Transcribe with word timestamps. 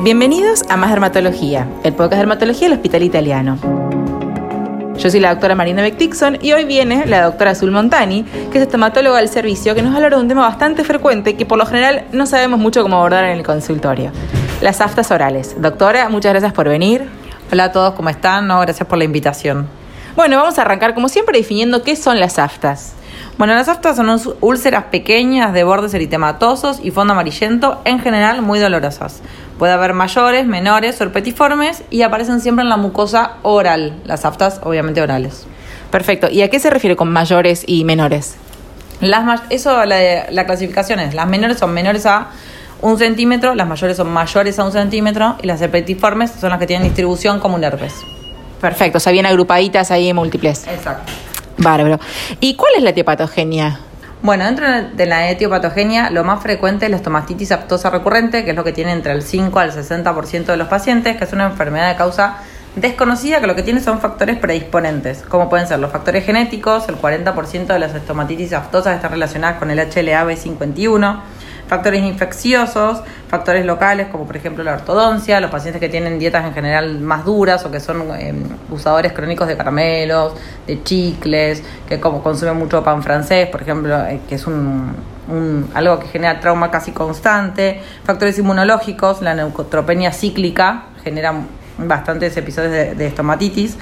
Bienvenidos 0.00 0.62
a 0.68 0.76
Más 0.76 0.90
Dermatología, 0.90 1.66
el 1.82 1.92
podcast 1.92 2.12
de 2.12 2.18
dermatología 2.18 2.68
del 2.68 2.76
Hospital 2.76 3.02
Italiano. 3.02 3.58
Yo 4.96 5.10
soy 5.10 5.18
la 5.18 5.30
doctora 5.30 5.56
Marina 5.56 5.82
Beck-Dixon 5.82 6.38
y 6.40 6.52
hoy 6.52 6.66
viene 6.66 7.04
la 7.06 7.22
doctora 7.22 7.50
Azul 7.50 7.72
Montani, 7.72 8.22
que 8.22 8.58
es 8.58 8.62
estomatóloga 8.62 9.18
del 9.18 9.28
servicio, 9.28 9.74
que 9.74 9.82
nos 9.82 9.96
hablará 9.96 10.16
de 10.16 10.22
un 10.22 10.28
tema 10.28 10.42
bastante 10.42 10.84
frecuente 10.84 11.36
que 11.36 11.44
por 11.46 11.58
lo 11.58 11.66
general 11.66 12.04
no 12.12 12.26
sabemos 12.26 12.60
mucho 12.60 12.84
cómo 12.84 12.96
abordar 12.96 13.24
en 13.24 13.38
el 13.38 13.44
consultorio. 13.44 14.12
Las 14.60 14.80
aftas 14.80 15.10
orales. 15.10 15.60
Doctora, 15.60 16.08
muchas 16.10 16.30
gracias 16.30 16.52
por 16.52 16.68
venir. 16.68 17.08
Hola 17.50 17.64
a 17.64 17.72
todos, 17.72 17.94
¿cómo 17.94 18.08
están? 18.08 18.46
No, 18.46 18.60
gracias 18.60 18.86
por 18.86 18.98
la 18.98 19.04
invitación. 19.04 19.66
Bueno, 20.14 20.36
vamos 20.36 20.60
a 20.60 20.62
arrancar 20.62 20.94
como 20.94 21.08
siempre 21.08 21.36
definiendo 21.36 21.82
qué 21.82 21.96
son 21.96 22.20
las 22.20 22.38
aftas. 22.38 22.92
Bueno, 23.36 23.54
las 23.54 23.68
aftas 23.68 23.96
son 23.96 24.20
úlceras 24.40 24.84
pequeñas 24.84 25.52
de 25.52 25.64
bordes 25.64 25.94
eritematosos 25.94 26.80
y 26.82 26.92
fondo 26.92 27.14
amarillento, 27.14 27.80
en 27.84 27.98
general 28.00 28.42
muy 28.42 28.58
dolorosas. 28.58 29.22
Puede 29.58 29.72
haber 29.72 29.92
mayores, 29.92 30.46
menores 30.46 31.00
o 31.00 31.12
petiformes 31.12 31.82
y 31.90 32.02
aparecen 32.02 32.40
siempre 32.40 32.62
en 32.62 32.68
la 32.68 32.76
mucosa 32.76 33.32
oral, 33.42 34.00
las 34.04 34.24
aftas 34.24 34.60
obviamente 34.62 35.02
orales. 35.02 35.46
Perfecto. 35.90 36.28
¿Y 36.30 36.42
a 36.42 36.48
qué 36.48 36.60
se 36.60 36.70
refiere 36.70 36.96
con 36.96 37.10
mayores 37.10 37.64
y 37.66 37.84
menores? 37.84 38.36
Las, 39.00 39.42
eso, 39.50 39.84
la, 39.84 40.30
la 40.30 40.46
clasificación 40.46 41.00
es, 41.00 41.14
las 41.14 41.26
menores 41.26 41.58
son 41.58 41.72
menores 41.72 42.06
a 42.06 42.28
un 42.80 42.98
centímetro, 42.98 43.54
las 43.54 43.66
mayores 43.66 43.96
son 43.96 44.10
mayores 44.10 44.58
a 44.58 44.64
un 44.64 44.72
centímetro 44.72 45.36
y 45.42 45.46
las 45.46 45.60
herpetiformes 45.60 46.30
son 46.30 46.50
las 46.50 46.58
que 46.58 46.66
tienen 46.66 46.86
distribución 46.86 47.40
como 47.40 47.56
un 47.56 47.64
herpes. 47.64 47.94
Perfecto, 48.60 48.98
o 48.98 49.00
sea, 49.00 49.12
bien 49.12 49.26
agrupaditas 49.26 49.90
ahí 49.90 50.12
múltiples. 50.12 50.66
Exacto. 50.66 51.12
Bárbaro. 51.58 51.98
¿Y 52.40 52.54
cuál 52.54 52.74
es 52.76 52.82
la 52.82 52.90
etiopatogenia? 52.90 53.80
Bueno, 54.20 54.44
dentro 54.44 54.66
de 54.82 55.06
la 55.06 55.30
etiopatogenia, 55.30 56.10
lo 56.10 56.24
más 56.24 56.42
frecuente 56.42 56.86
es 56.86 56.90
la 56.90 56.96
estomatitis 56.96 57.52
aptosa 57.52 57.88
recurrente, 57.88 58.44
que 58.44 58.50
es 58.50 58.56
lo 58.56 58.64
que 58.64 58.72
tiene 58.72 58.90
entre 58.90 59.12
el 59.12 59.22
5 59.22 59.56
al 59.60 59.72
60% 59.72 60.46
de 60.46 60.56
los 60.56 60.66
pacientes, 60.66 61.16
que 61.16 61.24
es 61.24 61.32
una 61.32 61.46
enfermedad 61.46 61.88
de 61.90 61.96
causa 61.96 62.38
desconocida 62.74 63.40
que 63.40 63.46
lo 63.46 63.54
que 63.54 63.62
tiene 63.62 63.80
son 63.80 64.00
factores 64.00 64.36
predisponentes, 64.38 65.22
como 65.22 65.48
pueden 65.48 65.66
ser 65.66 65.78
los 65.78 65.92
factores 65.92 66.24
genéticos, 66.24 66.88
el 66.88 66.96
40% 66.96 67.66
de 67.66 67.78
las 67.78 67.94
estomatitis 67.94 68.52
aftosas 68.52 68.96
están 68.96 69.12
relacionadas 69.12 69.58
con 69.58 69.70
el 69.70 69.78
HLA-B51, 69.78 71.20
factores 71.68 72.02
infecciosos, 72.02 73.02
factores 73.28 73.64
locales 73.64 74.08
como 74.08 74.26
por 74.26 74.36
ejemplo 74.36 74.64
la 74.64 74.72
ortodoncia, 74.74 75.40
los 75.40 75.50
pacientes 75.50 75.80
que 75.80 75.88
tienen 75.88 76.18
dietas 76.18 76.44
en 76.44 76.54
general 76.54 76.98
más 77.00 77.24
duras 77.24 77.64
o 77.64 77.70
que 77.70 77.78
son 77.78 78.02
eh, 78.18 78.34
usadores 78.70 79.12
crónicos 79.12 79.46
de 79.46 79.56
caramelos, 79.56 80.32
de 80.66 80.82
chicles, 80.82 81.62
que 81.86 82.00
como 82.00 82.22
consumen 82.22 82.56
mucho 82.56 82.82
pan 82.82 83.02
francés, 83.02 83.48
por 83.48 83.62
ejemplo, 83.62 83.94
eh, 84.06 84.20
que 84.28 84.36
es 84.36 84.46
un, 84.46 84.96
algo 85.74 86.00
que 86.00 86.08
genera 86.08 86.40
trauma 86.40 86.70
casi 86.70 86.92
constante, 86.92 87.82
factores 88.04 88.38
inmunológicos, 88.38 89.20
la 89.20 89.34
neutropenia 89.34 90.10
cíclica 90.10 90.86
genera 91.04 91.34
bastantes 91.76 92.36
episodios 92.36 92.72
de 92.72 93.06
estomatitis 93.06 93.76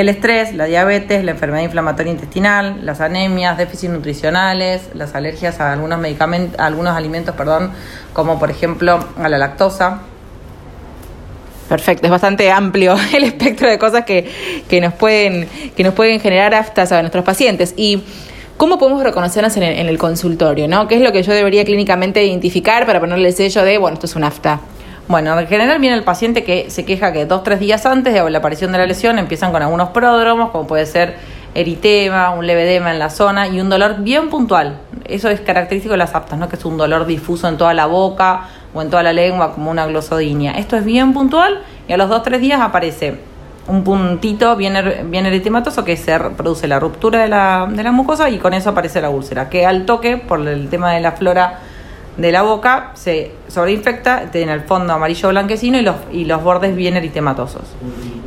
el 0.00 0.08
estrés, 0.08 0.54
la 0.54 0.64
diabetes, 0.64 1.24
la 1.24 1.32
enfermedad 1.32 1.62
inflamatoria 1.62 2.12
intestinal, 2.12 2.84
las 2.84 3.00
anemias, 3.00 3.56
déficits 3.58 3.92
nutricionales, 3.92 4.90
las 4.94 5.14
alergias 5.14 5.60
a 5.60 5.72
algunos 5.72 5.98
medicamentos, 5.98 6.58
algunos 6.58 6.96
alimentos, 6.96 7.34
perdón, 7.34 7.72
como 8.12 8.38
por 8.38 8.50
ejemplo 8.50 8.98
a 9.16 9.28
la 9.28 9.38
lactosa. 9.38 10.00
Perfecto, 11.68 12.06
es 12.06 12.10
bastante 12.10 12.50
amplio 12.50 12.96
el 13.14 13.24
espectro 13.24 13.68
de 13.68 13.78
cosas 13.78 14.04
que, 14.04 14.30
que, 14.68 14.80
nos, 14.80 14.94
pueden, 14.94 15.48
que 15.76 15.84
nos 15.84 15.94
pueden 15.94 16.20
generar 16.20 16.54
aftas 16.54 16.92
a 16.92 17.00
nuestros 17.00 17.24
pacientes. 17.24 17.74
Y 17.76 18.02
¿Cómo 18.56 18.78
podemos 18.78 19.02
reconocernos 19.02 19.56
en 19.56 19.62
el, 19.62 19.78
en 19.78 19.88
el, 19.88 19.96
consultorio? 19.96 20.68
¿no? 20.68 20.86
¿Qué 20.86 20.96
es 20.96 21.00
lo 21.00 21.12
que 21.12 21.22
yo 21.22 21.32
debería 21.32 21.64
clínicamente 21.64 22.22
identificar 22.22 22.84
para 22.84 23.00
ponerle 23.00 23.28
el 23.28 23.34
sello 23.34 23.64
de, 23.64 23.78
bueno, 23.78 23.94
esto 23.94 24.04
es 24.04 24.14
un 24.16 24.24
afta? 24.24 24.60
Bueno, 25.10 25.36
en 25.36 25.48
general 25.48 25.80
viene 25.80 25.96
el 25.96 26.04
paciente 26.04 26.44
que 26.44 26.70
se 26.70 26.84
queja 26.84 27.12
que 27.12 27.26
dos, 27.26 27.42
tres 27.42 27.58
días 27.58 27.84
antes 27.84 28.14
de 28.14 28.30
la 28.30 28.38
aparición 28.38 28.70
de 28.70 28.78
la 28.78 28.86
lesión 28.86 29.18
empiezan 29.18 29.50
con 29.50 29.60
algunos 29.60 29.88
pródromos, 29.88 30.50
como 30.50 30.68
puede 30.68 30.86
ser 30.86 31.16
eritema, 31.52 32.30
un 32.30 32.46
leve 32.46 32.62
edema 32.62 32.92
en 32.92 33.00
la 33.00 33.10
zona 33.10 33.48
y 33.48 33.60
un 33.60 33.68
dolor 33.68 34.02
bien 34.02 34.30
puntual. 34.30 34.78
Eso 35.06 35.28
es 35.28 35.40
característico 35.40 35.94
de 35.94 35.98
las 35.98 36.14
aptas, 36.14 36.38
no 36.38 36.48
que 36.48 36.54
es 36.54 36.64
un 36.64 36.76
dolor 36.76 37.06
difuso 37.06 37.48
en 37.48 37.58
toda 37.58 37.74
la 37.74 37.86
boca 37.86 38.42
o 38.72 38.82
en 38.82 38.88
toda 38.88 39.02
la 39.02 39.12
lengua 39.12 39.52
como 39.52 39.72
una 39.72 39.84
glosodinia. 39.84 40.52
Esto 40.52 40.76
es 40.76 40.84
bien 40.84 41.12
puntual 41.12 41.60
y 41.88 41.92
a 41.92 41.96
los 41.96 42.08
dos, 42.08 42.22
tres 42.22 42.40
días 42.40 42.60
aparece 42.60 43.16
un 43.66 43.82
puntito 43.82 44.54
bien, 44.54 44.76
er, 44.76 45.08
eritematoso 45.12 45.84
que 45.84 45.96
se 45.96 46.20
produce 46.20 46.68
la 46.68 46.78
ruptura 46.78 47.22
de 47.22 47.28
la, 47.28 47.66
de 47.68 47.82
la 47.82 47.90
mucosa 47.90 48.30
y 48.30 48.38
con 48.38 48.54
eso 48.54 48.70
aparece 48.70 49.00
la 49.00 49.10
úlcera, 49.10 49.48
que 49.48 49.66
al 49.66 49.86
toque, 49.86 50.18
por 50.18 50.46
el 50.46 50.68
tema 50.68 50.92
de 50.92 51.00
la 51.00 51.10
flora 51.10 51.58
de 52.20 52.32
la 52.32 52.42
boca 52.42 52.90
se 52.94 53.32
sobreinfecta, 53.48 54.30
tiene 54.30 54.52
el 54.52 54.60
fondo 54.60 54.92
amarillo 54.92 55.30
blanquecino 55.30 55.78
y 55.78 55.82
los, 55.82 55.96
y 56.12 56.24
los 56.26 56.42
bordes 56.42 56.76
bien 56.76 56.96
eritematosos. 56.96 57.62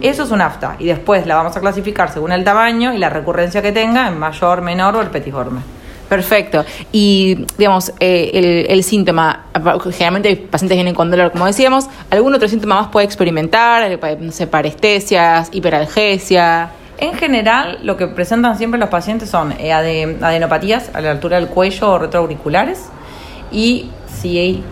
Eso 0.02 0.24
es 0.24 0.32
un 0.32 0.42
afta 0.42 0.76
y 0.80 0.86
después 0.86 1.28
la 1.28 1.36
vamos 1.36 1.56
a 1.56 1.60
clasificar 1.60 2.12
según 2.12 2.32
el 2.32 2.44
tamaño 2.44 2.94
y 2.94 2.98
la 2.98 3.10
recurrencia 3.10 3.62
que 3.62 3.72
tenga 3.72 4.08
en 4.08 4.18
mayor, 4.18 4.62
menor 4.62 4.96
o 4.96 5.02
el 5.02 5.10
petiforme. 5.10 5.62
Perfecto. 6.10 6.66
Y, 6.92 7.46
digamos, 7.58 7.94
eh, 8.00 8.66
el, 8.68 8.84
síntoma, 8.84 9.46
generalmente 9.92 10.30
los 10.32 10.50
pacientes 10.50 10.76
vienen 10.76 10.94
con 10.94 11.10
dolor, 11.10 11.32
como 11.32 11.46
decíamos, 11.46 11.88
¿algún 12.10 12.34
otro 12.34 12.48
síntoma 12.48 12.82
más 12.82 12.88
puede 12.90 13.06
experimentar? 13.06 14.00
No 14.20 14.32
sé, 14.32 14.48
parestesias, 14.48 15.50
hiperalgesia. 15.52 16.70
En 16.98 17.14
general, 17.14 17.80
lo 17.84 17.98
que 17.98 18.08
presentan 18.08 18.58
siempre 18.58 18.80
los 18.80 18.90
pacientes 18.90 19.30
son 19.30 19.54
eh, 19.54 19.72
adenopatías 19.74 20.92
a 20.94 21.02
la 21.02 21.12
altura 21.12 21.40
del 21.40 21.48
cuello 21.48 21.92
o 21.92 22.00
retroauriculares 22.00 22.90
y 23.54 23.90
si 24.08 24.64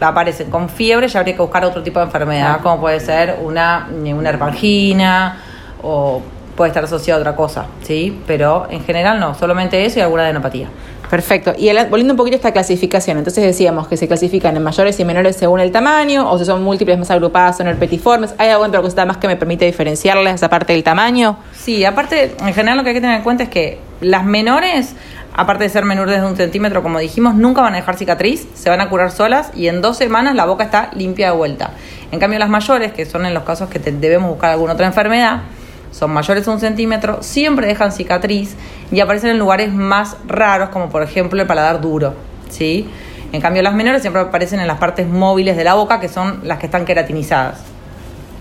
aparecen 0.00 0.50
con 0.50 0.68
fiebre 0.68 1.08
ya 1.08 1.20
habría 1.20 1.34
que 1.34 1.40
buscar 1.40 1.64
otro 1.64 1.82
tipo 1.82 1.98
de 1.98 2.06
enfermedad, 2.06 2.60
como 2.60 2.80
puede 2.80 3.00
ser 3.00 3.38
una, 3.42 3.88
una 3.90 4.28
herpangina 4.28 5.38
o 5.82 6.20
puede 6.56 6.68
estar 6.68 6.84
asociado 6.84 7.18
a 7.18 7.22
otra 7.22 7.36
cosa, 7.36 7.66
¿sí? 7.82 8.20
Pero 8.26 8.66
en 8.70 8.84
general 8.84 9.18
no, 9.18 9.34
solamente 9.34 9.84
eso 9.84 9.98
y 9.98 10.02
alguna 10.02 10.24
adenopatía. 10.24 10.68
Perfecto. 11.10 11.52
Y 11.56 11.70
volviendo 11.90 12.14
un 12.14 12.16
poquito 12.16 12.36
a 12.36 12.38
esta 12.38 12.52
clasificación, 12.52 13.18
entonces 13.18 13.44
decíamos 13.44 13.86
que 13.88 13.96
se 13.96 14.08
clasifican 14.08 14.56
en 14.56 14.62
mayores 14.62 14.98
y 14.98 15.04
menores 15.04 15.36
según 15.36 15.60
el 15.60 15.70
tamaño, 15.70 16.30
o 16.30 16.38
si 16.38 16.44
son 16.44 16.62
múltiples 16.62 16.98
más 16.98 17.10
agrupadas, 17.10 17.58
son 17.58 17.68
herpetiformes. 17.68 18.34
¿Hay 18.38 18.48
alguna 18.48 18.68
otra 18.68 18.82
cosa 18.82 19.04
más 19.04 19.18
que 19.18 19.28
me 19.28 19.36
permite 19.36 19.64
diferenciarles 19.64 20.42
aparte 20.42 20.72
del 20.72 20.82
tamaño? 20.82 21.36
Sí, 21.52 21.84
aparte, 21.84 22.34
en 22.40 22.54
general 22.54 22.78
lo 22.78 22.82
que 22.82 22.90
hay 22.90 22.94
que 22.94 23.00
tener 23.00 23.16
en 23.16 23.22
cuenta 23.22 23.44
es 23.44 23.48
que 23.48 23.78
las 24.00 24.24
menores 24.24 24.94
aparte 25.34 25.64
de 25.64 25.70
ser 25.70 25.84
menores 25.84 26.20
de 26.20 26.26
un 26.26 26.36
centímetro, 26.36 26.82
como 26.82 27.00
dijimos, 27.00 27.34
nunca 27.34 27.60
van 27.60 27.74
a 27.74 27.76
dejar 27.76 27.96
cicatriz, 27.96 28.46
se 28.54 28.70
van 28.70 28.80
a 28.80 28.88
curar 28.88 29.10
solas 29.10 29.50
y 29.54 29.66
en 29.66 29.82
dos 29.82 29.96
semanas 29.96 30.36
la 30.36 30.46
boca 30.46 30.64
está 30.64 30.90
limpia 30.94 31.32
de 31.32 31.36
vuelta. 31.36 31.72
En 32.12 32.20
cambio, 32.20 32.38
las 32.38 32.48
mayores, 32.48 32.92
que 32.92 33.04
son 33.04 33.26
en 33.26 33.34
los 33.34 33.42
casos 33.42 33.68
que 33.68 33.80
debemos 33.80 34.30
buscar 34.30 34.50
alguna 34.50 34.74
otra 34.74 34.86
enfermedad, 34.86 35.42
son 35.90 36.12
mayores 36.12 36.44
de 36.44 36.50
un 36.50 36.60
centímetro, 36.60 37.22
siempre 37.22 37.66
dejan 37.66 37.92
cicatriz 37.92 38.54
y 38.92 39.00
aparecen 39.00 39.30
en 39.30 39.38
lugares 39.38 39.72
más 39.72 40.16
raros, 40.26 40.68
como 40.68 40.88
por 40.88 41.02
ejemplo 41.02 41.40
el 41.40 41.46
paladar 41.46 41.80
duro. 41.80 42.14
¿sí? 42.48 42.88
En 43.32 43.40
cambio, 43.40 43.62
las 43.62 43.74
menores 43.74 44.02
siempre 44.02 44.22
aparecen 44.22 44.60
en 44.60 44.68
las 44.68 44.78
partes 44.78 45.08
móviles 45.08 45.56
de 45.56 45.64
la 45.64 45.74
boca, 45.74 45.98
que 45.98 46.08
son 46.08 46.40
las 46.44 46.58
que 46.58 46.66
están 46.66 46.84
queratinizadas, 46.84 47.60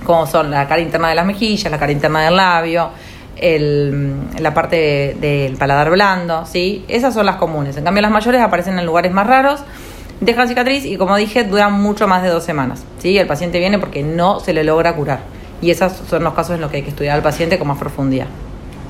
como 0.06 0.28
son 0.28 0.52
la 0.52 0.68
cara 0.68 0.82
interna 0.82 1.10
de 1.10 1.16
las 1.16 1.26
mejillas, 1.26 1.72
la 1.72 1.80
cara 1.80 1.92
interna 1.92 2.22
del 2.22 2.36
labio, 2.36 2.90
el, 3.38 4.14
la 4.40 4.54
parte 4.54 5.16
del 5.20 5.58
paladar 5.58 5.90
blando, 5.90 6.46
¿sí? 6.46 6.86
Esas 6.88 7.14
son 7.14 7.26
las 7.26 7.38
comunes. 7.38 7.78
En 7.78 7.84
cambio, 7.84 8.02
las 8.02 8.12
mayores 8.12 8.42
aparecen 8.42 8.78
en 8.80 8.86
lugares 8.86 9.12
más 9.12 9.28
raros, 9.28 9.62
dejan 10.22 10.48
cicatriz 10.48 10.86
y, 10.86 10.98
como 10.98 11.16
dije, 11.16 11.44
duran 11.44 11.74
mucho 11.82 12.08
más 12.08 12.24
de 12.24 12.30
dos 12.30 12.44
semanas, 12.44 12.86
¿sí? 13.00 13.18
El 13.18 13.28
paciente 13.28 13.60
viene 13.60 13.80
porque 13.80 14.04
no 14.04 14.40
se 14.40 14.54
le 14.54 14.64
logra 14.64 14.96
curar. 14.96 15.20
Y 15.62 15.72
esos 15.72 15.94
son 16.10 16.24
los 16.24 16.34
casos 16.34 16.56
en 16.56 16.62
los 16.62 16.70
que 16.70 16.78
hay 16.78 16.84
que 16.84 16.90
estudiar 16.90 17.16
al 17.16 17.24
paciente 17.24 17.58
con 17.58 17.68
más 17.68 17.78
profundidad. 17.78 18.28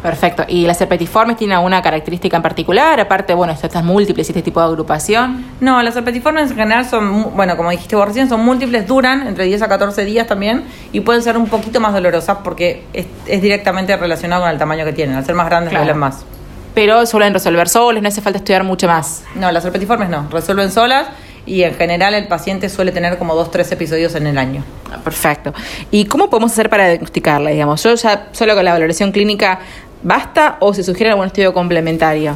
Perfecto. 0.03 0.43
¿Y 0.49 0.67
las 0.67 0.81
herpetiformes 0.81 1.37
tienen 1.37 1.55
alguna 1.55 1.81
característica 1.81 2.35
en 2.35 2.43
particular? 2.43 2.99
Aparte, 2.99 3.33
bueno, 3.33 3.53
estas 3.53 3.85
múltiples 3.85 4.27
y 4.27 4.31
este 4.31 4.41
tipo 4.41 4.59
de 4.59 4.65
agrupación. 4.65 5.45
No, 5.61 5.81
las 5.81 5.95
herpetiformes 5.95 6.51
en 6.51 6.57
general 6.57 6.85
son, 6.85 7.33
bueno, 7.37 7.55
como 7.55 7.69
dijiste 7.71 7.95
vos 7.95 8.05
recién, 8.05 8.27
son 8.27 8.41
múltiples, 8.41 8.85
duran 8.85 9.25
entre 9.25 9.45
10 9.45 9.61
a 9.61 9.69
14 9.69 10.03
días 10.03 10.27
también 10.27 10.65
y 10.91 10.99
pueden 10.99 11.23
ser 11.23 11.37
un 11.37 11.47
poquito 11.47 11.79
más 11.79 11.93
dolorosas 11.93 12.39
porque 12.43 12.83
es, 12.91 13.07
directamente 13.41 13.95
relacionado 13.95 14.41
con 14.41 14.51
el 14.51 14.57
tamaño 14.57 14.83
que 14.83 14.91
tienen. 14.91 15.15
Al 15.15 15.25
ser 15.25 15.35
más 15.35 15.45
grandes, 15.45 15.73
duelen 15.73 15.97
más. 15.97 16.25
Pero 16.73 17.05
suelen 17.05 17.33
resolver 17.33 17.69
solos, 17.69 18.01
no 18.03 18.09
hace 18.09 18.19
falta 18.19 18.39
estudiar 18.39 18.65
mucho 18.65 18.87
más. 18.87 19.23
No, 19.35 19.49
las 19.53 19.63
herpetiformes 19.63 20.09
no, 20.09 20.27
resuelven 20.29 20.69
solas 20.69 21.07
y 21.45 21.63
en 21.63 21.75
general 21.75 22.13
el 22.13 22.27
paciente 22.27 22.67
suele 22.67 22.91
tener 22.91 23.17
como 23.17 23.35
dos, 23.35 23.51
tres 23.51 23.71
episodios 23.71 24.15
en 24.15 24.27
el 24.27 24.37
año. 24.37 24.63
Ah, 24.91 24.97
perfecto. 25.03 25.53
¿Y 25.91 26.05
cómo 26.05 26.29
podemos 26.29 26.51
hacer 26.51 26.69
para 26.69 26.87
diagnosticarla? 26.89 27.51
Digamos, 27.51 27.83
yo 27.83 27.95
ya 27.95 28.27
solo 28.31 28.55
con 28.55 28.65
la 28.65 28.73
valoración 28.73 29.11
clínica 29.11 29.59
¿Basta 30.03 30.57
o 30.59 30.73
se 30.73 30.83
sugiere 30.83 31.11
algún 31.11 31.27
estudio 31.27 31.53
complementario? 31.53 32.35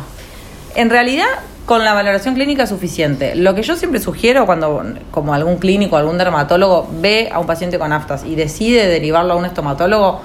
En 0.76 0.90
realidad, 0.90 1.28
con 1.66 1.84
la 1.84 1.94
valoración 1.94 2.34
clínica 2.34 2.64
es 2.64 2.70
suficiente. 2.70 3.36
Lo 3.36 3.54
que 3.56 3.62
yo 3.62 3.76
siempre 3.76 4.00
sugiero 4.00 4.46
cuando, 4.46 4.86
como 5.12 5.34
algún 5.34 5.58
clínico, 5.58 5.98
algún 5.98 6.18
dermatólogo 6.18 6.88
ve 7.02 7.30
a 7.32 7.40
un 7.40 7.46
paciente 7.46 7.78
con 7.78 7.92
aftas 7.92 8.24
y 8.24 8.36
decide 8.36 8.88
derivarlo 8.88 9.34
a 9.34 9.36
un 9.36 9.46
estomatólogo, 9.46 10.22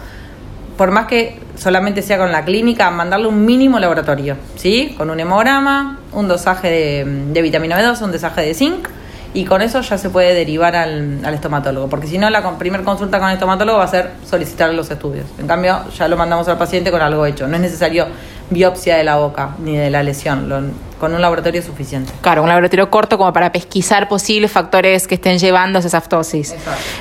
por 0.77 0.93
más 0.93 1.07
que 1.07 1.41
solamente 1.57 2.01
sea 2.01 2.17
con 2.19 2.31
la 2.31 2.45
clínica, 2.45 2.91
mandarle 2.93 3.27
un 3.27 3.45
mínimo 3.45 3.81
laboratorio, 3.81 4.37
¿sí? 4.55 4.95
Con 4.97 5.11
un 5.11 5.19
hemograma, 5.19 5.99
un 6.13 6.29
dosaje 6.29 6.71
de, 6.71 7.05
de 7.33 7.43
vitamina 7.43 7.81
B2, 7.81 8.03
un 8.03 8.13
dosaje 8.13 8.43
de 8.43 8.55
zinc 8.55 8.89
y 9.35 9.45
con 9.45 9.63
eso 9.63 9.81
ya 9.81 9.97
se 9.99 10.11
puede 10.11 10.35
derivar 10.35 10.77
al, 10.77 11.21
al 11.25 11.35
estomatólogo, 11.35 11.89
porque 11.89 12.07
si 12.07 12.19
no, 12.19 12.29
la 12.31 12.43
con- 12.43 12.59
primer 12.59 12.83
consulta 12.83 13.19
con 13.19 13.29
el 13.29 13.35
estomatólogo 13.35 13.79
va 13.79 13.85
a 13.85 13.89
ser 13.89 14.11
solicitar 14.29 14.73
los 14.75 14.91
estudios. 14.91 15.25
En 15.39 15.47
cambio, 15.47 15.81
ya 15.97 16.09
lo 16.09 16.17
mandamos 16.17 16.47
al 16.49 16.59
paciente 16.59 16.91
con 16.91 17.01
algo 17.01 17.25
hecho. 17.27 17.47
No 17.49 17.57
es 17.57 17.63
necesario 17.63 18.07
biopsia 18.51 18.97
de 18.97 19.05
la 19.05 19.17
boca 19.17 19.51
ni 19.59 19.77
de 19.77 19.89
la 19.89 20.03
lesión, 20.03 20.49
lo- 20.49 20.61
con 21.01 21.15
un 21.15 21.21
laboratorio 21.21 21.61
es 21.61 21.67
suficiente. 21.67 22.13
Claro, 22.21 22.43
un 22.43 22.49
laboratorio 22.49 22.89
corto 22.91 23.17
como 23.19 23.33
para 23.33 23.51
pesquisar 23.51 24.09
posibles 24.09 24.53
factores 24.53 25.09
que 25.09 25.17
estén 25.17 25.39
llevando 25.39 25.79
a 25.79 25.83
esa 25.83 25.99
aftosis. 25.99 26.55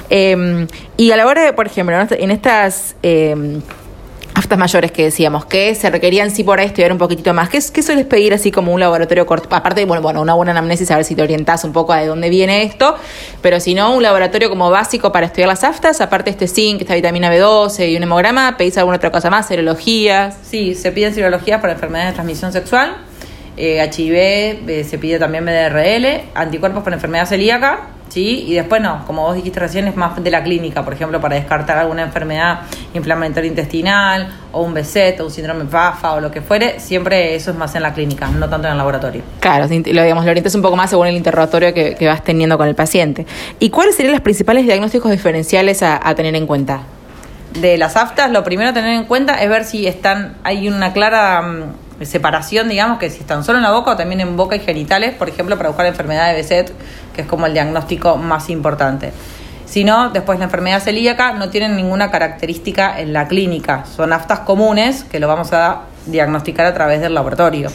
Eh, 0.10 0.66
y 0.98 1.12
a 1.12 1.18
la 1.18 1.28
hora 1.28 1.44
de, 1.44 1.54
por 1.54 1.68
ejemplo, 1.68 1.96
en 2.10 2.32
estas 2.32 2.96
eh, 3.04 3.60
aftas 4.34 4.58
mayores 4.58 4.92
que 4.92 5.04
decíamos, 5.04 5.46
que 5.46 5.76
se 5.76 5.90
requerían 5.90 6.32
sí 6.32 6.44
por 6.44 6.60
ahí 6.60 6.68
estudiar 6.68 6.92
un 6.92 6.98
poquitito 6.98 7.34
más, 7.34 7.50
¿qué, 7.50 7.60
qué 7.74 7.84
sueles 7.84 8.06
pedir 8.06 8.34
así 8.34 8.52
como 8.52 8.74
un 8.74 8.80
laboratorio 8.80 9.26
corto? 9.26 9.54
Aparte, 9.54 9.86
bueno, 9.86 10.02
bueno, 10.02 10.22
una 10.22 10.34
buena 10.34 10.52
anamnesis, 10.52 10.90
a 10.92 10.96
ver 10.96 11.06
si 11.06 11.16
te 11.16 11.22
orientas 11.22 11.64
un 11.64 11.74
poco 11.74 11.94
a 11.94 11.98
de 11.98 12.08
dónde 12.08 12.30
viene 12.30 12.64
esto, 12.64 12.96
pero 13.42 13.60
si 13.60 13.74
no, 13.74 13.96
un 13.96 14.04
laboratorio 14.04 14.50
como 14.50 14.70
básico 14.70 15.12
para 15.12 15.26
estudiar 15.26 15.48
las 15.48 15.64
aftas, 15.64 16.02
aparte 16.02 16.30
este 16.30 16.48
zinc, 16.48 16.82
esta 16.82 16.96
vitamina 16.96 17.32
B12 17.34 17.92
y 17.92 17.98
un 17.98 18.04
hemograma, 18.04 18.58
¿pedís 18.58 18.78
alguna 18.78 18.98
otra 18.98 19.12
cosa 19.12 19.30
más? 19.30 19.48
¿Serologías? 19.48 20.38
Sí, 20.44 20.76
se 20.76 20.92
piden 20.92 21.14
cirugías 21.14 21.62
para 21.62 21.74
enfermedades 21.74 22.12
de 22.12 22.16
transmisión 22.16 22.54
sexual, 22.54 22.98
eh, 23.58 23.84
HIV, 23.84 24.70
eh, 24.70 24.84
se 24.84 24.98
pide 24.98 25.20
también 25.20 25.46
BDRL, 25.46 26.30
anticuerpos 26.36 26.84
para 26.84 26.96
enfermedad 26.96 27.28
celíaca, 27.28 27.88
¿sí? 28.12 28.44
Y 28.46 28.56
después 28.56 28.82
no, 28.82 29.06
como 29.08 29.24
vos 29.24 29.36
dijiste 29.36 29.60
recién, 29.60 29.88
es 29.88 29.96
más 29.96 30.22
de 30.22 30.30
la 30.30 30.44
clínica, 30.44 30.84
por 30.84 30.94
ejemplo, 30.94 31.22
para 31.22 31.36
descartar 31.36 31.78
alguna 31.78 32.02
enfermedad 32.02 32.62
inflamatoria 32.94 33.48
intestinal, 33.48 34.34
o 34.52 34.64
un 34.64 34.74
BSET, 34.74 35.22
o 35.22 35.26
un 35.26 35.32
síndrome 35.32 35.64
PAFA, 35.64 36.14
o 36.14 36.20
lo 36.20 36.30
que 36.30 36.42
fuere, 36.42 36.80
siempre 36.82 37.36
eso 37.36 37.52
es 37.52 37.58
más 37.58 37.74
en 37.76 37.84
la 37.84 37.94
clínica, 37.94 38.28
no 38.28 38.50
tanto 38.50 38.68
en 38.68 38.74
el 38.74 38.78
laboratorio. 38.78 39.24
Claro, 39.40 39.66
lo, 39.68 40.04
digamos, 40.04 40.26
lo 40.26 40.32
orientas 40.32 40.54
un 40.56 40.62
poco 40.62 40.76
más 40.76 40.90
según 40.90 41.08
el 41.08 41.16
interrogatorio 41.16 41.74
que, 41.74 41.96
que 41.96 42.08
vas 42.08 42.22
teniendo 42.24 42.58
con 42.58 42.68
el 42.68 42.76
paciente. 42.76 43.26
¿Y 43.60 43.70
cuáles 43.70 43.96
serían 43.96 44.12
los 44.12 44.22
principales 44.22 44.66
diagnósticos 44.66 45.10
diferenciales 45.10 45.82
a, 45.82 46.06
a 46.06 46.14
tener 46.14 46.36
en 46.36 46.46
cuenta? 46.46 46.82
de 47.60 47.78
las 47.78 47.98
aftas, 47.98 48.32
lo 48.32 48.46
primero 48.46 48.70
a 48.70 48.74
tener 48.74 48.94
en 48.94 49.04
cuenta 49.04 49.44
es 49.44 49.50
ver 49.50 49.66
si 49.66 49.86
están, 49.86 50.38
hay 50.46 50.70
una 50.70 50.94
clara 50.94 51.42
mm, 51.42 51.74
separación, 52.06 52.70
digamos, 52.70 53.00
que 53.00 53.10
si 53.10 53.20
están 53.20 53.44
solo 53.44 53.58
en 53.58 53.64
la 53.64 53.72
boca 53.72 53.92
o 53.92 53.96
también 53.96 54.22
en 54.22 54.36
boca 54.38 54.56
y 54.56 54.60
genitales, 54.60 55.14
por 55.14 55.30
ejemplo, 55.30 55.58
para 55.58 55.70
buscar 55.70 55.86
la 55.86 55.90
enfermedad 55.90 56.28
de 56.30 56.36
Beset, 56.36 56.74
que 57.14 57.22
es 57.22 57.28
como 57.28 57.46
el 57.46 57.54
diagnóstico 57.54 58.18
más 58.18 58.50
importante. 58.50 59.12
Si 59.66 59.86
no, 59.86 60.10
después 60.10 60.38
la 60.38 60.46
enfermedad 60.46 60.82
celíaca 60.82 61.32
no 61.32 61.50
tienen 61.50 61.78
ninguna 61.78 62.12
característica 62.12 63.00
en 63.00 63.14
la 63.14 63.28
clínica, 63.28 63.86
son 63.86 64.12
aftas 64.12 64.40
comunes 64.40 65.06
que 65.06 65.20
lo 65.20 65.30
vamos 65.30 65.54
a 65.54 65.84
diagnosticar 66.08 66.66
a 66.66 66.74
través 66.74 67.00
del 67.00 67.14
laboratorio, 67.14 67.70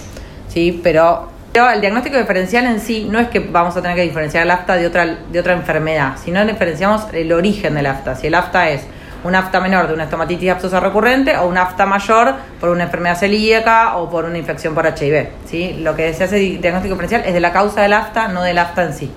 ¿sí? 0.48 0.78
Pero, 0.82 1.30
pero 1.52 1.70
el 1.70 1.80
diagnóstico 1.80 2.18
diferencial 2.18 2.66
en 2.66 2.80
sí 2.80 3.08
no 3.10 3.18
es 3.18 3.28
que 3.28 3.40
vamos 3.40 3.76
a 3.76 3.82
tener 3.82 3.96
que 3.96 4.02
diferenciar 4.02 4.42
el 4.42 4.50
afta 4.50 4.76
de 4.76 4.86
otra, 4.86 5.06
de 5.06 5.40
otra 5.40 5.54
enfermedad, 5.54 6.16
sino 6.22 6.44
diferenciamos 6.44 7.04
el 7.14 7.32
origen 7.32 7.74
del 7.74 7.86
afta. 7.86 8.14
Si 8.14 8.26
el 8.26 8.34
afta 8.34 8.68
es 8.68 8.82
un 9.26 9.34
afta 9.34 9.60
menor 9.60 9.88
de 9.88 9.94
una 9.94 10.04
estomatitis 10.04 10.50
aftosa 10.50 10.80
recurrente 10.80 11.36
o 11.36 11.46
un 11.46 11.58
afta 11.58 11.84
mayor 11.86 12.34
por 12.60 12.70
una 12.70 12.84
enfermedad 12.84 13.18
celíaca 13.18 13.96
o 13.96 14.08
por 14.08 14.24
una 14.24 14.38
infección 14.38 14.74
por 14.74 14.86
HIV. 14.86 15.28
¿sí? 15.46 15.76
Lo 15.80 15.94
que 15.96 16.14
se 16.14 16.24
hace 16.24 16.36
di- 16.36 16.56
diagnóstico 16.58 16.94
diferencial 16.94 17.22
es 17.26 17.34
de 17.34 17.40
la 17.40 17.52
causa 17.52 17.82
del 17.82 17.92
afta, 17.92 18.28
no 18.28 18.42
del 18.42 18.58
afta 18.58 18.84
en 18.84 18.92
sí. 18.94 19.10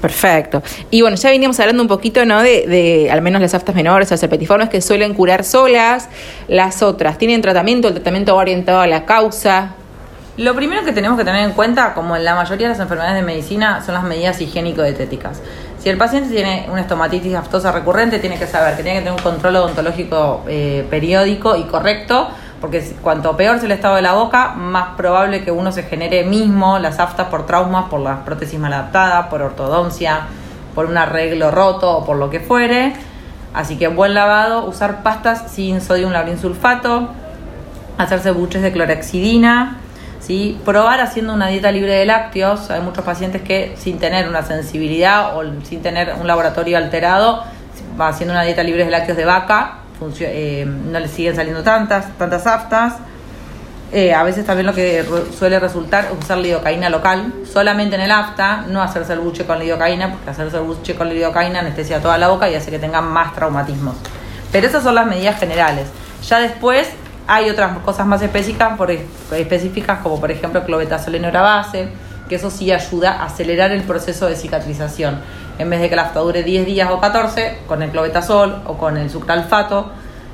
Perfecto. 0.00 0.62
Y 0.90 1.00
bueno, 1.00 1.16
ya 1.16 1.30
veníamos 1.30 1.58
hablando 1.58 1.82
un 1.82 1.88
poquito, 1.88 2.24
¿no? 2.26 2.42
De, 2.42 2.66
de 2.66 3.10
al 3.10 3.22
menos 3.22 3.40
las 3.40 3.54
aftas 3.54 3.74
menores, 3.74 4.10
las 4.10 4.22
herpetiformes 4.22 4.68
que 4.68 4.80
suelen 4.82 5.14
curar 5.14 5.42
solas. 5.42 6.08
Las 6.48 6.82
otras, 6.82 7.16
¿tienen 7.18 7.40
tratamiento? 7.40 7.88
¿El 7.88 7.94
tratamiento 7.94 8.34
va 8.36 8.42
orientado 8.42 8.80
a 8.80 8.86
la 8.86 9.04
causa? 9.06 9.70
Lo 10.36 10.54
primero 10.54 10.84
que 10.84 10.92
tenemos 10.92 11.16
que 11.18 11.24
tener 11.24 11.40
en 11.48 11.52
cuenta, 11.52 11.94
como 11.94 12.14
en 12.14 12.24
la 12.26 12.34
mayoría 12.34 12.68
de 12.68 12.74
las 12.74 12.80
enfermedades 12.80 13.16
de 13.16 13.22
medicina, 13.22 13.82
son 13.84 13.94
las 13.94 14.04
medidas 14.04 14.38
higiénico-dietéticas. 14.38 15.38
Si 15.86 15.90
el 15.90 15.98
paciente 15.98 16.30
tiene 16.30 16.66
una 16.68 16.80
estomatitis 16.80 17.36
aftosa 17.36 17.70
recurrente, 17.70 18.18
tiene 18.18 18.40
que 18.40 18.48
saber 18.48 18.76
que 18.76 18.82
tiene 18.82 18.98
que 18.98 19.04
tener 19.04 19.12
un 19.12 19.22
control 19.22 19.54
odontológico 19.54 20.42
eh, 20.48 20.84
periódico 20.90 21.54
y 21.54 21.62
correcto, 21.62 22.28
porque 22.60 22.82
cuanto 23.00 23.36
peor 23.36 23.54
es 23.54 23.62
el 23.62 23.70
estado 23.70 23.94
de 23.94 24.02
la 24.02 24.14
boca, 24.14 24.48
más 24.56 24.96
probable 24.96 25.44
que 25.44 25.52
uno 25.52 25.70
se 25.70 25.84
genere 25.84 26.24
mismo 26.24 26.80
las 26.80 26.98
aftas 26.98 27.28
por 27.28 27.46
traumas, 27.46 27.84
por 27.84 28.00
las 28.00 28.18
prótesis 28.24 28.58
mal 28.58 28.72
adaptadas, 28.72 29.28
por 29.28 29.42
ortodoncia, 29.42 30.22
por 30.74 30.86
un 30.86 30.98
arreglo 30.98 31.52
roto 31.52 31.98
o 31.98 32.04
por 32.04 32.16
lo 32.16 32.30
que 32.30 32.40
fuere. 32.40 32.92
Así 33.54 33.78
que 33.78 33.86
buen 33.86 34.12
lavado, 34.12 34.66
usar 34.66 35.04
pastas 35.04 35.52
sin 35.52 35.80
sodio 35.80 36.10
laurin 36.10 36.36
sulfato, 36.36 37.10
hacerse 37.96 38.32
buches 38.32 38.60
de 38.60 38.72
clorexidina, 38.72 39.76
¿sí? 40.26 40.58
probar 40.64 41.00
haciendo 41.00 41.32
una 41.32 41.48
dieta 41.48 41.70
libre 41.70 41.94
de 41.94 42.04
lácteos. 42.04 42.70
Hay 42.70 42.80
muchos 42.80 43.04
pacientes 43.04 43.42
que 43.42 43.76
sin 43.78 43.98
tener 43.98 44.28
una 44.28 44.42
sensibilidad 44.42 45.36
o 45.38 45.44
sin 45.64 45.82
tener 45.82 46.14
un 46.20 46.26
laboratorio 46.26 46.76
alterado, 46.76 47.44
haciendo 47.98 48.34
una 48.34 48.42
dieta 48.42 48.62
libre 48.62 48.84
de 48.84 48.90
lácteos 48.90 49.16
de 49.16 49.24
vaca, 49.24 49.78
eh, 50.20 50.66
no 50.66 50.98
les 50.98 51.10
siguen 51.10 51.36
saliendo 51.36 51.62
tantas, 51.62 52.06
tantas 52.18 52.46
aftas. 52.46 52.94
Eh, 53.92 54.12
a 54.12 54.24
veces 54.24 54.44
también 54.44 54.66
lo 54.66 54.74
que 54.74 55.04
suele 55.38 55.60
resultar 55.60 56.06
es 56.06 56.24
usar 56.24 56.38
lidocaína 56.38 56.90
local, 56.90 57.32
solamente 57.50 57.94
en 57.94 58.02
el 58.02 58.10
afta, 58.10 58.64
no 58.68 58.82
hacerse 58.82 59.12
el 59.12 59.20
buche 59.20 59.44
con 59.46 59.60
lidocaína, 59.60 60.10
porque 60.10 60.28
hacerse 60.28 60.56
el 60.56 60.64
buche 60.64 60.96
con 60.96 61.08
lidocaína 61.08 61.60
anestesia 61.60 62.02
toda 62.02 62.18
la 62.18 62.26
boca 62.26 62.50
y 62.50 62.56
hace 62.56 62.72
que 62.72 62.80
tengan 62.80 63.06
más 63.06 63.32
traumatismos. 63.34 63.94
Pero 64.50 64.66
esas 64.66 64.82
son 64.82 64.96
las 64.96 65.06
medidas 65.06 65.38
generales. 65.38 65.86
Ya 66.28 66.40
después 66.40 66.88
hay 67.26 67.50
otras 67.50 67.78
cosas 67.78 68.06
más 68.06 68.22
específicas, 68.22 68.76
por, 68.76 68.90
específicas 68.90 70.00
como 70.00 70.20
por 70.20 70.30
ejemplo 70.30 70.64
clobetasol 70.64 71.20
base, 71.32 71.88
que 72.28 72.36
eso 72.36 72.50
sí 72.50 72.72
ayuda 72.72 73.12
a 73.12 73.26
acelerar 73.26 73.70
el 73.72 73.82
proceso 73.82 74.26
de 74.26 74.36
cicatrización. 74.36 75.20
En 75.58 75.70
vez 75.70 75.80
de 75.80 75.88
que 75.88 75.94
el 75.94 76.00
afta 76.00 76.20
dure 76.20 76.42
10 76.42 76.66
días 76.66 76.90
o 76.90 77.00
14, 77.00 77.58
con 77.66 77.82
el 77.82 77.90
clobetasol 77.90 78.62
o 78.66 78.76
con 78.76 78.96
el 78.96 79.10
sucralfato, 79.10 79.90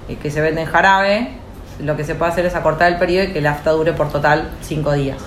eh, 0.08 0.16
que 0.16 0.30
se 0.30 0.40
vende 0.40 0.62
en 0.62 0.66
jarabe, 0.66 1.30
lo 1.78 1.96
que 1.96 2.04
se 2.04 2.14
puede 2.14 2.32
hacer 2.32 2.46
es 2.46 2.54
acortar 2.54 2.92
el 2.92 2.98
periodo 2.98 3.24
y 3.24 3.32
que 3.32 3.38
el 3.38 3.46
afta 3.46 3.70
dure 3.70 3.92
por 3.92 4.10
total 4.10 4.50
5 4.62 4.92
días. 4.92 5.18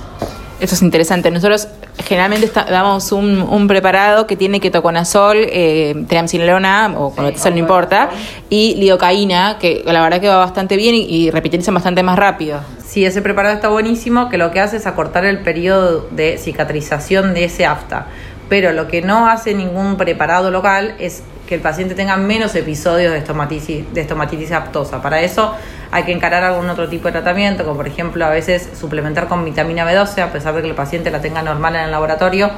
Eso 0.59 0.75
es 0.75 0.81
interesante. 0.81 1.31
Nosotros 1.31 1.67
generalmente 2.03 2.45
está- 2.45 2.65
damos 2.65 3.11
un, 3.11 3.41
un 3.41 3.67
preparado 3.67 4.27
que 4.27 4.35
tiene 4.35 4.59
ketoconazol, 4.59 5.37
eh, 5.39 6.05
triamcinolona 6.07 6.93
o 6.97 7.13
clobetazol, 7.13 7.53
no 7.53 7.59
importa, 7.59 8.09
y 8.49 8.75
lidocaína, 8.75 9.57
que 9.59 9.83
la 9.85 10.01
verdad 10.01 10.19
que 10.19 10.27
va 10.27 10.37
bastante 10.37 10.75
bien 10.75 10.95
y, 10.95 11.01
y 11.27 11.31
bastante 11.31 12.03
más 12.03 12.17
rápido. 12.17 12.59
Sí, 12.85 13.05
ese 13.05 13.21
preparado 13.21 13.55
está 13.55 13.69
buenísimo, 13.69 14.29
que 14.29 14.37
lo 14.37 14.51
que 14.51 14.59
hace 14.59 14.77
es 14.77 14.85
acortar 14.87 15.25
el 15.25 15.39
periodo 15.39 16.07
de 16.11 16.37
cicatrización 16.37 17.33
de 17.33 17.45
ese 17.45 17.65
afta. 17.65 18.07
Pero 18.47 18.73
lo 18.73 18.87
que 18.87 19.01
no 19.01 19.27
hace 19.27 19.53
ningún 19.55 19.97
preparado 19.97 20.51
local 20.51 20.95
es 20.99 21.23
que 21.47 21.55
el 21.55 21.61
paciente 21.61 21.95
tenga 21.95 22.15
menos 22.17 22.53
episodios 22.55 23.11
de 23.11 23.17
estomatitis, 23.19 23.91
de 23.93 24.01
estomatitis 24.01 24.51
aftosa. 24.51 25.01
Para 25.01 25.21
eso 25.21 25.53
hay 25.95 26.03
que 26.03 26.11
encarar 26.11 26.43
algún 26.43 26.69
otro 26.69 26.89
tipo 26.89 27.07
de 27.07 27.13
tratamiento, 27.13 27.63
como 27.63 27.77
por 27.77 27.87
ejemplo 27.87 28.25
a 28.25 28.29
veces 28.29 28.69
suplementar 28.77 29.27
con 29.27 29.45
vitamina 29.45 29.85
B12, 29.89 30.21
a 30.23 30.31
pesar 30.31 30.53
de 30.53 30.61
que 30.61 30.67
el 30.67 30.75
paciente 30.75 31.09
la 31.09 31.21
tenga 31.21 31.41
normal 31.41 31.75
en 31.75 31.83
el 31.83 31.91
laboratorio, 31.91 32.51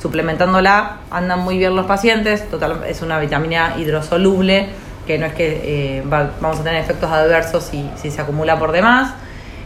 suplementándola 0.00 0.96
andan 1.10 1.38
muy 1.40 1.56
bien 1.58 1.74
los 1.74 1.86
pacientes, 1.86 2.48
total 2.50 2.82
es 2.86 3.00
una 3.02 3.18
vitamina 3.18 3.74
hidrosoluble, 3.78 4.66
que 5.06 5.18
no 5.18 5.26
es 5.26 5.32
que 5.32 5.98
eh, 5.98 6.02
va- 6.02 6.30
vamos 6.40 6.60
a 6.60 6.64
tener 6.64 6.80
efectos 6.82 7.10
adversos 7.10 7.64
si, 7.64 7.88
si 7.96 8.10
se 8.10 8.20
acumula 8.20 8.58
por 8.58 8.72
demás. 8.72 9.14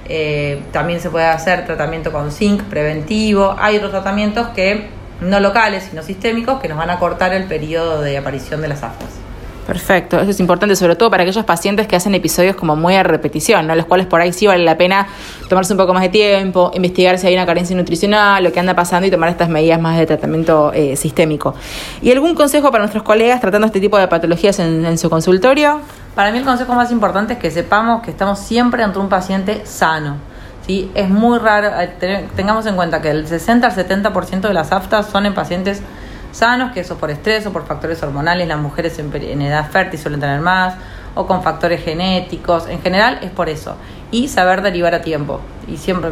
Eh, 0.08 0.62
también 0.72 1.00
se 1.00 1.10
puede 1.10 1.26
hacer 1.26 1.66
tratamiento 1.66 2.12
con 2.12 2.30
zinc 2.30 2.62
preventivo. 2.64 3.56
Hay 3.58 3.76
otros 3.76 3.90
tratamientos 3.90 4.46
que 4.48 4.88
no 5.20 5.40
locales, 5.40 5.88
sino 5.90 6.02
sistémicos, 6.02 6.60
que 6.60 6.68
nos 6.68 6.78
van 6.78 6.90
a 6.90 6.98
cortar 7.00 7.32
el 7.32 7.44
periodo 7.44 8.00
de 8.02 8.16
aparición 8.18 8.60
de 8.62 8.68
las 8.68 8.82
aftas. 8.84 9.15
Perfecto, 9.66 10.20
eso 10.20 10.30
es 10.30 10.38
importante 10.38 10.76
sobre 10.76 10.94
todo 10.94 11.10
para 11.10 11.24
aquellos 11.24 11.44
pacientes 11.44 11.88
que 11.88 11.96
hacen 11.96 12.14
episodios 12.14 12.54
como 12.54 12.76
muy 12.76 12.94
a 12.94 13.02
repetición, 13.02 13.66
¿no? 13.66 13.74
los 13.74 13.86
cuales 13.86 14.06
por 14.06 14.20
ahí 14.20 14.32
sí 14.32 14.46
vale 14.46 14.64
la 14.64 14.78
pena 14.78 15.08
tomarse 15.48 15.72
un 15.72 15.76
poco 15.76 15.92
más 15.92 16.04
de 16.04 16.08
tiempo, 16.08 16.70
investigar 16.72 17.18
si 17.18 17.26
hay 17.26 17.34
una 17.34 17.46
carencia 17.46 17.76
nutricional, 17.76 18.44
lo 18.44 18.52
que 18.52 18.60
anda 18.60 18.74
pasando 18.74 19.08
y 19.08 19.10
tomar 19.10 19.28
estas 19.28 19.48
medidas 19.48 19.80
más 19.80 19.98
de 19.98 20.06
tratamiento 20.06 20.72
eh, 20.72 20.94
sistémico. 20.94 21.56
¿Y 22.00 22.12
algún 22.12 22.36
consejo 22.36 22.70
para 22.70 22.82
nuestros 22.82 23.02
colegas 23.02 23.40
tratando 23.40 23.66
este 23.66 23.80
tipo 23.80 23.98
de 23.98 24.06
patologías 24.06 24.56
en, 24.60 24.96
su 24.98 25.10
consultorio? 25.10 25.80
Para 26.14 26.30
mí 26.30 26.38
el 26.38 26.44
consejo 26.44 26.72
más 26.74 26.92
importante 26.92 27.32
es 27.32 27.38
que 27.40 27.50
sepamos 27.50 28.02
que 28.02 28.12
estamos 28.12 28.38
siempre 28.38 28.84
ante 28.84 29.00
un 29.00 29.08
paciente 29.08 29.66
sano. 29.66 30.16
¿sí? 30.64 30.92
Es 30.94 31.08
muy 31.08 31.40
raro, 31.40 31.70
eh, 31.80 32.28
tengamos 32.36 32.66
en 32.66 32.76
cuenta 32.76 33.02
que 33.02 33.10
el 33.10 33.26
60 33.26 33.66
al 33.66 33.74
70% 33.74 34.42
de 34.42 34.54
las 34.54 34.70
aftas 34.70 35.06
son 35.06 35.26
en 35.26 35.34
pacientes 35.34 35.82
que 36.72 36.80
eso 36.80 36.96
por 36.96 37.10
estrés 37.10 37.46
o 37.46 37.52
por 37.52 37.66
factores 37.66 38.02
hormonales, 38.02 38.46
las 38.46 38.58
mujeres 38.58 38.98
en, 38.98 39.14
en 39.14 39.42
edad 39.42 39.70
fértil 39.70 39.98
suelen 39.98 40.20
tener 40.20 40.40
más, 40.40 40.74
o 41.14 41.26
con 41.26 41.42
factores 41.42 41.82
genéticos, 41.82 42.68
en 42.68 42.80
general 42.82 43.18
es 43.22 43.30
por 43.30 43.48
eso. 43.48 43.76
Y 44.10 44.28
saber 44.28 44.62
derivar 44.62 44.94
a 44.94 45.00
tiempo. 45.00 45.40
Y 45.66 45.78
siempre 45.78 46.10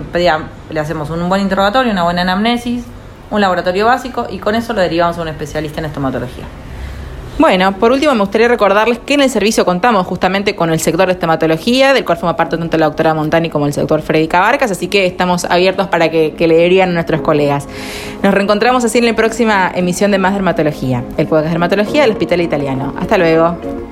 le 0.71 0.81
hacemos 0.81 1.11
un 1.11 1.28
buen 1.28 1.43
interrogatorio, 1.43 1.93
una 1.93 2.02
buena 2.02 2.23
anamnesis, 2.23 2.85
un 3.31 3.40
laboratorio 3.40 3.87
básico 3.87 4.26
y 4.31 4.38
con 4.38 4.54
eso 4.54 4.73
lo 4.73 4.81
derivamos 4.81 5.19
a 5.19 5.23
un 5.23 5.28
especialista 5.28 5.81
en 5.81 5.87
estomatología. 5.87 6.45
Bueno, 7.37 7.73
por 7.79 7.91
último 7.91 8.14
me 8.14 8.21
gustaría 8.21 8.47
recordarles 8.47 9.00
que 9.00 9.14
en 9.14 9.21
el 9.21 9.29
servicio 9.29 9.64
contamos 9.64 10.07
justamente 10.07 10.55
con 10.55 10.71
el 10.71 10.79
sector 10.79 11.07
de 11.07 11.14
estomatología, 11.14 11.93
del 11.93 12.05
cual 12.05 12.17
forma 12.17 12.37
parte 12.37 12.57
tanto 12.57 12.79
la 12.79 12.87
doctora 12.87 13.12
Montani 13.12 13.50
como 13.50 13.67
el 13.67 13.73
sector 13.73 14.03
Freddy 14.03 14.29
Cabarcas, 14.29 14.71
así 14.71 14.87
que 14.87 15.05
estamos 15.05 15.45
abiertos 15.45 15.88
para 15.88 16.11
que, 16.11 16.35
que 16.35 16.47
le 16.47 16.83
a 16.83 16.87
nuestros 16.87 17.23
colegas. 17.23 17.67
Nos 18.23 18.33
reencontramos 18.33 18.85
así 18.85 18.99
en 18.99 19.07
la 19.07 19.14
próxima 19.14 19.73
emisión 19.75 20.12
de 20.12 20.19
Más 20.19 20.33
Dermatología, 20.33 21.03
el 21.19 21.26
podcast 21.26 21.47
de 21.47 21.50
dermatología 21.50 22.03
del 22.03 22.12
Hospital 22.12 22.41
Italiano. 22.41 22.95
Hasta 22.99 23.19
luego. 23.19 23.84